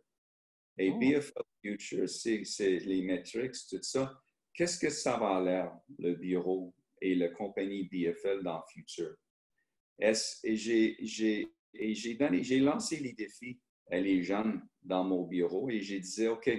Et 0.79 0.91
oh. 0.91 0.99
BFL 0.99 1.43
Future, 1.63 2.09
c'est 2.09 2.79
les 2.81 3.03
metrics, 3.03 3.57
tout 3.69 3.83
ça. 3.83 4.23
Qu'est-ce 4.55 4.79
que 4.79 4.91
ça 4.91 5.17
va 5.19 5.41
l'air, 5.41 5.77
le 5.99 6.15
bureau 6.15 6.75
et 7.01 7.15
la 7.15 7.29
compagnie 7.29 7.89
BFL 7.89 8.43
dans 8.43 8.59
le 8.59 8.65
futur? 8.73 9.17
Et 9.99 11.95
j'ai 11.95 12.61
lancé 12.61 12.97
les 12.97 13.13
défis 13.13 13.59
à 13.91 13.99
les 13.99 14.23
jeunes 14.23 14.63
dans 14.83 15.05
mon 15.05 15.25
bureau 15.25 15.69
et 15.71 15.81
j'ai 15.81 16.01
dit, 16.01 16.27
OK, 16.27 16.51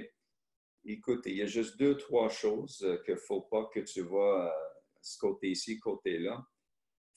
écoute, 0.86 1.24
il 1.26 1.38
y 1.38 1.42
a 1.42 1.46
juste 1.46 1.78
deux, 1.78 1.98
trois 1.98 2.30
choses 2.30 2.78
qu'il 3.06 3.16
ne 3.16 3.20
faut 3.20 3.42
pas 3.42 3.66
que 3.74 3.80
tu 3.82 4.02
vas 4.02 4.48
euh, 4.48 4.68
ce 5.02 5.18
côté-ci, 5.18 5.80
côté-là. 5.80 6.46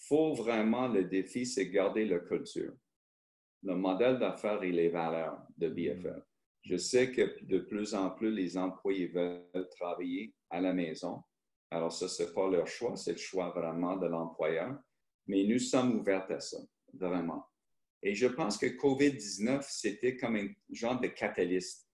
Il 0.00 0.06
faut 0.06 0.34
vraiment, 0.34 0.88
le 0.88 1.04
défi, 1.04 1.46
c'est 1.46 1.68
garder 1.68 2.06
la 2.06 2.20
culture, 2.20 2.72
le 3.62 3.74
modèle 3.74 4.18
d'affaires 4.18 4.62
et 4.62 4.72
les 4.72 4.88
valeurs 4.88 5.42
de 5.56 5.68
BFL. 5.68 6.22
Je 6.62 6.76
sais 6.76 7.12
que 7.12 7.44
de 7.44 7.58
plus 7.58 7.94
en 7.94 8.10
plus, 8.10 8.30
les 8.30 8.56
employés 8.56 9.08
veulent 9.08 9.68
travailler 9.76 10.34
à 10.48 10.60
la 10.60 10.72
maison. 10.72 11.22
Alors, 11.70 11.92
ça, 11.92 12.08
ce 12.08 12.22
n'est 12.22 12.32
pas 12.32 12.50
leur 12.50 12.66
choix, 12.66 12.96
c'est 12.96 13.12
le 13.12 13.18
choix 13.18 13.50
vraiment 13.50 13.96
de 13.96 14.06
l'employeur. 14.06 14.76
Mais 15.26 15.44
nous 15.44 15.58
sommes 15.58 15.98
ouverts 15.98 16.30
à 16.30 16.40
ça, 16.40 16.58
vraiment. 16.92 17.46
Et 18.02 18.14
je 18.14 18.26
pense 18.26 18.56
que 18.56 18.66
COVID-19, 18.66 19.64
c'était 19.68 20.16
comme 20.16 20.36
un 20.36 20.48
genre 20.70 20.98
de 20.98 21.08
catalyste 21.08 21.90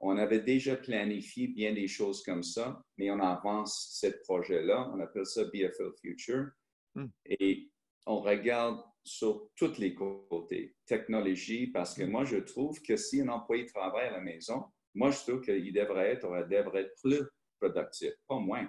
on 0.00 0.18
avait 0.18 0.40
déjà 0.40 0.76
planifié 0.76 1.48
bien 1.48 1.72
des 1.72 1.88
choses 1.88 2.22
comme 2.22 2.42
ça, 2.42 2.82
mais 2.98 3.10
on 3.10 3.20
avance 3.20 3.98
ce 4.00 4.08
projet-là. 4.24 4.90
On 4.94 5.00
appelle 5.00 5.26
ça 5.26 5.44
BFL 5.44 5.92
Future. 6.00 6.48
Hmm. 6.96 7.08
Et 7.26 7.70
on 8.06 8.20
regarde 8.20 8.82
sur 9.04 9.50
tous 9.54 9.78
les 9.78 9.94
côtés, 9.94 10.74
technologie, 10.86 11.68
parce 11.68 11.94
que 11.94 12.02
hmm. 12.02 12.10
moi, 12.10 12.24
je 12.24 12.38
trouve 12.38 12.80
que 12.82 12.96
si 12.96 13.20
un 13.20 13.28
employé 13.28 13.66
travaille 13.66 14.08
à 14.08 14.12
la 14.12 14.20
maison, 14.20 14.64
moi, 14.94 15.10
je 15.10 15.18
trouve 15.18 15.42
qu'il 15.42 15.72
devrait 15.72 16.12
être, 16.12 16.26
devrait 16.48 16.82
être 16.82 16.94
plus 17.02 17.22
productif, 17.60 18.12
pas 18.26 18.38
moins. 18.38 18.68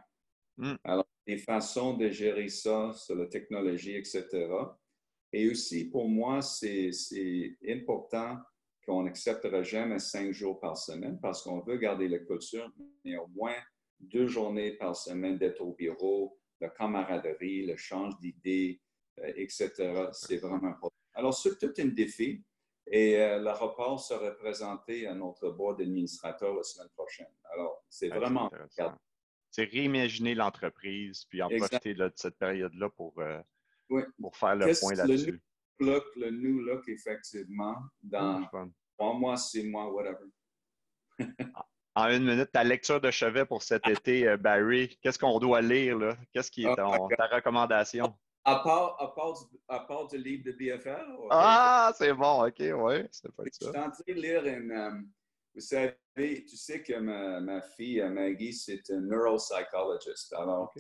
Hmm. 0.57 0.75
Alors, 0.84 1.07
des 1.25 1.38
façons 1.38 1.96
de 1.96 2.10
gérer 2.10 2.50
ça 2.50 2.91
sur 2.93 3.15
la 3.15 3.27
technologie, 3.27 3.96
etc. 3.96 4.48
Et 5.34 5.50
aussi, 5.50 5.89
pour 5.89 6.07
moi, 6.07 6.41
c'est 6.41 6.91
important 7.67 8.38
qu'on 8.86 9.03
n'acceptera 9.03 9.63
jamais 9.63 10.00
cinq 10.00 10.31
jours 10.31 10.60
par 10.60 10.77
semaine 10.77 11.19
parce 11.22 11.43
qu'on 11.43 11.60
veut 11.60 11.77
garder 11.77 12.07
la 12.07 12.19
culture, 12.19 12.72
mais 13.03 13.17
au 13.17 13.27
moins 13.27 13.55
deux 14.00 14.27
journées 14.27 14.72
par 14.77 14.96
semaine 14.96 15.38
d'être 15.38 15.62
au 15.62 15.74
bureau, 15.74 16.38
la 16.60 16.70
camaraderie, 16.70 17.66
le 17.66 17.76
change 17.78 18.18
d'idées, 18.20 18.82
euh, 19.20 19.34
etc. 19.36 20.10
C'est 20.12 20.38
vraiment 20.38 20.68
important. 20.68 20.96
Alors, 21.14 21.34
c'est 21.34 21.58
tout 21.58 21.74
un 21.80 21.88
défi 21.88 22.44
et 22.90 23.18
euh, 23.18 23.40
le 23.40 23.50
rapport 23.50 24.00
sera 24.00 24.32
présenté 24.32 25.08
à 25.08 25.14
notre 25.14 25.50
board 25.50 25.80
d'administrateurs 25.80 26.56
la 26.56 26.64
semaine 26.64 26.90
prochaine. 26.96 27.28
Alors, 27.54 27.84
c'est 27.90 28.12
ah, 28.12 28.20
vraiment. 28.20 28.52
C'est 29.50 29.64
réimaginer 29.64 30.36
l'entreprise 30.36 31.26
puis 31.26 31.42
en 31.42 31.50
profiter 31.50 31.94
de 31.94 32.12
cette 32.16 32.38
période-là 32.38 32.90
pour, 32.90 33.14
euh, 33.20 33.42
pour 34.22 34.36
faire 34.36 34.56
le 34.56 34.80
point 34.80 34.94
là-dessus. 34.94 35.42
Le, 35.80 36.30
new 36.32 36.62
look, 36.62 36.88
effectivement, 36.90 37.76
dans 38.02 38.44
trois 38.98 39.14
mois, 39.14 39.38
six 39.38 39.68
mois, 39.68 39.92
whatever. 39.92 40.26
En 41.98 42.10
une 42.10 42.25
minute, 42.25 42.51
ta 42.51 42.63
lecture 42.63 43.01
de 43.01 43.10
chevet 43.10 43.46
pour 43.46 43.63
cet 43.63 43.88
été, 43.88 44.27
euh, 44.27 44.38
Barry, 44.38 44.98
qu'est-ce 45.01 45.18
qu'on 45.18 45.39
doit 45.39 45.62
lire? 45.62 45.98
là? 45.98 46.16
Qu'est-ce 46.32 46.51
qui 46.51 46.63
est 46.66 46.70
oh 46.70 47.10
ta 47.18 47.25
recommandation? 47.27 48.13
À 48.46 48.60
part, 48.60 48.96
à, 49.01 49.13
part 49.13 49.34
du, 49.34 49.58
à 49.68 49.80
part, 49.80 50.08
du, 50.08 50.18
livre 50.18 50.44
de 50.46 50.51
BFR? 50.51 51.04
Ah, 51.32 51.92
c'est 51.98 52.13
bon, 52.13 52.46
OK, 52.46 52.60
oui, 52.60 53.08
c'est 53.12 53.32
pas 53.36 53.44
ça. 53.44 53.50
Je 53.62 53.66
suis 53.66 53.77
en 53.77 53.92
train 53.92 54.04
de 54.08 54.13
lire 54.13 54.46
une. 54.46 54.72
Euh, 54.72 54.92
vous 55.56 55.62
savez, 55.62 56.46
tu 56.46 56.56
sais 56.56 56.84
que 56.84 56.98
ma, 57.00 57.39
ma 57.42 57.62
fille, 57.62 58.00
euh, 58.00 58.10
Maggie, 58.10 58.54
c'est 58.54 58.88
une 58.89 59.08
neuropsychologist. 59.10 60.34
Alors, 60.34 60.72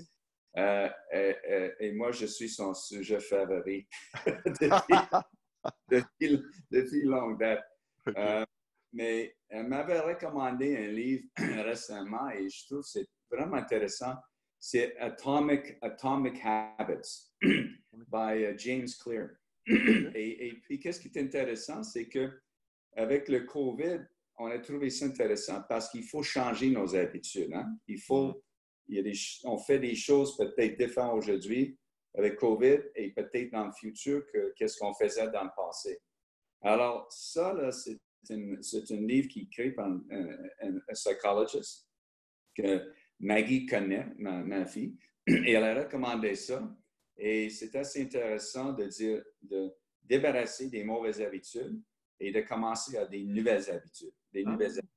euh, 0.55 0.89
et 1.79 1.91
moi, 1.93 2.11
je 2.11 2.27
suis 2.27 2.49
son 2.49 2.73
sujet 2.73 3.19
favori 3.19 3.87
depuis, 5.89 6.43
depuis, 6.71 7.01
longue 7.03 7.39
date. 7.39 7.63
Euh, 8.15 8.45
mais 8.93 9.35
elle 9.49 9.67
m'avait 9.67 9.99
recommandé 9.99 10.75
un 10.77 10.91
livre 10.91 11.25
récemment 11.37 12.29
et 12.29 12.49
je 12.49 12.65
trouve 12.65 12.81
que 12.81 12.87
c'est 12.87 13.07
vraiment 13.31 13.57
intéressant. 13.57 14.15
C'est 14.59 14.97
Atomic, 14.97 15.77
Atomic 15.81 16.39
Habits 16.43 17.31
by 17.41 18.57
James 18.57 18.87
Clear. 19.01 19.29
et, 19.67 20.47
et, 20.47 20.53
puis, 20.63 20.79
qu'est-ce 20.79 20.99
qui 20.99 21.09
est 21.09 21.21
intéressant, 21.21 21.83
c'est 21.83 22.07
que 22.07 22.39
avec 22.95 23.27
le 23.27 23.41
COVID, 23.41 23.99
on 24.39 24.47
a 24.47 24.59
trouvé 24.59 24.89
ça 24.89 25.05
intéressant 25.05 25.61
parce 25.67 25.89
qu'il 25.89 26.03
faut 26.03 26.23
changer 26.23 26.69
nos 26.69 26.95
habitudes. 26.95 27.53
Hein? 27.53 27.77
Il 27.87 27.99
faut 27.99 28.29
mm 28.29 28.43
on 29.43 29.57
fait 29.57 29.79
des 29.79 29.95
choses 29.95 30.37
peut-être 30.37 30.77
différentes 30.77 31.17
aujourd'hui 31.17 31.77
avec 32.15 32.37
COVID 32.37 32.79
et 32.95 33.11
peut-être 33.11 33.51
dans 33.51 33.65
le 33.65 33.73
futur 33.73 34.25
que 34.31 34.53
qu'est-ce 34.55 34.77
qu'on 34.77 34.93
faisait 34.93 35.29
dans 35.29 35.43
le 35.43 35.49
passé. 35.57 35.99
Alors, 36.61 37.05
ça, 37.11 37.69
c'est 37.71 37.97
un 38.31 39.07
livre 39.07 39.27
qui 39.27 39.39
est 39.39 39.43
écrit 39.43 39.71
par 39.71 39.87
un, 39.87 40.79
psychologiste 40.93 41.87
que 42.55 42.93
Maggie 43.19 43.65
connaît, 43.65 44.07
ma, 44.17 44.65
fille, 44.65 44.97
et 45.27 45.51
elle 45.51 45.63
a 45.63 45.83
recommandé 45.83 46.35
ça. 46.35 46.67
Et 47.17 47.49
c'est 47.49 47.75
assez 47.75 48.03
intéressant 48.03 48.73
de 48.73 48.85
dire, 48.85 49.23
de 49.41 49.73
débarrasser 50.03 50.69
des 50.69 50.83
mauvaises 50.83 51.21
habitudes 51.21 51.81
et 52.19 52.31
de 52.31 52.41
commencer 52.41 52.97
à 52.97 53.05
des 53.05 53.23
nouvelles 53.23 53.69
habitudes. 53.69 54.13
Des 54.31 54.43
ah. 54.45 54.51
nouvelles 54.51 54.71
habitudes. 54.71 54.89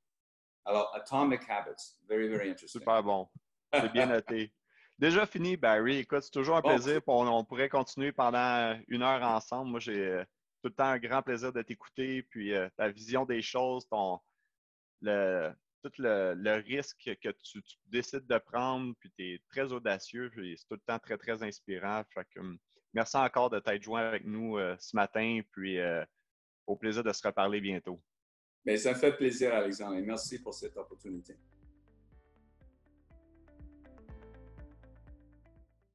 Alors, 0.64 0.94
Atomic 0.94 1.40
Habits, 1.48 1.96
very, 2.06 2.28
very 2.28 2.50
interesting. 2.50 2.80
Super 2.80 3.02
bon. 3.02 3.28
C'est 3.72 3.92
bien 3.92 4.06
noté. 4.06 4.52
Déjà 4.98 5.24
fini, 5.24 5.56
Barry. 5.56 5.98
Écoute, 5.98 6.22
c'est 6.22 6.30
toujours 6.30 6.56
un 6.56 6.62
plaisir. 6.62 7.00
On, 7.06 7.44
pourrait 7.44 7.70
continuer 7.70 8.12
pendant 8.12 8.78
une 8.88 9.02
heure 9.02 9.22
ensemble. 9.22 9.70
Moi, 9.70 9.80
j'ai 9.80 10.22
tout 10.62 10.68
le 10.68 10.74
temps 10.74 10.84
un 10.84 10.98
grand 10.98 11.22
plaisir 11.22 11.52
de 11.52 11.62
t'écouter. 11.62 12.22
Puis 12.24 12.54
euh, 12.54 12.68
ta 12.76 12.88
vision 12.88 13.24
des 13.24 13.42
choses, 13.42 13.86
tout 13.88 14.20
le, 15.98 16.62
risque 16.66 17.10
que 17.22 17.30
tu, 17.30 17.62
décides 17.86 18.26
de 18.26 18.38
prendre, 18.38 18.94
puis 19.00 19.10
tu 19.16 19.34
es 19.34 19.42
très 19.48 19.72
audacieux. 19.72 20.30
C'est 20.34 20.68
tout 20.68 20.74
le 20.74 20.82
temps 20.86 20.98
très, 20.98 21.16
très 21.16 21.42
inspirant. 21.42 22.04
Hum, 22.36 22.58
merci 22.92 23.16
encore 23.16 23.50
de 23.50 23.60
t'être 23.60 23.82
joint 23.82 24.06
avec 24.08 24.24
nous 24.24 24.58
euh, 24.58 24.76
ce 24.78 24.94
matin. 24.94 25.40
Puis 25.52 25.78
au 26.66 26.76
plaisir 26.76 27.02
de 27.02 27.12
se 27.12 27.26
reparler 27.26 27.60
bientôt. 27.60 28.00
Mais 28.64 28.76
ça 28.76 28.94
fait 28.94 29.16
plaisir, 29.16 29.54
Alexandre. 29.54 29.96
Et 29.96 30.02
merci 30.02 30.40
pour 30.40 30.54
cette 30.54 30.76
opportunité. 30.76 31.36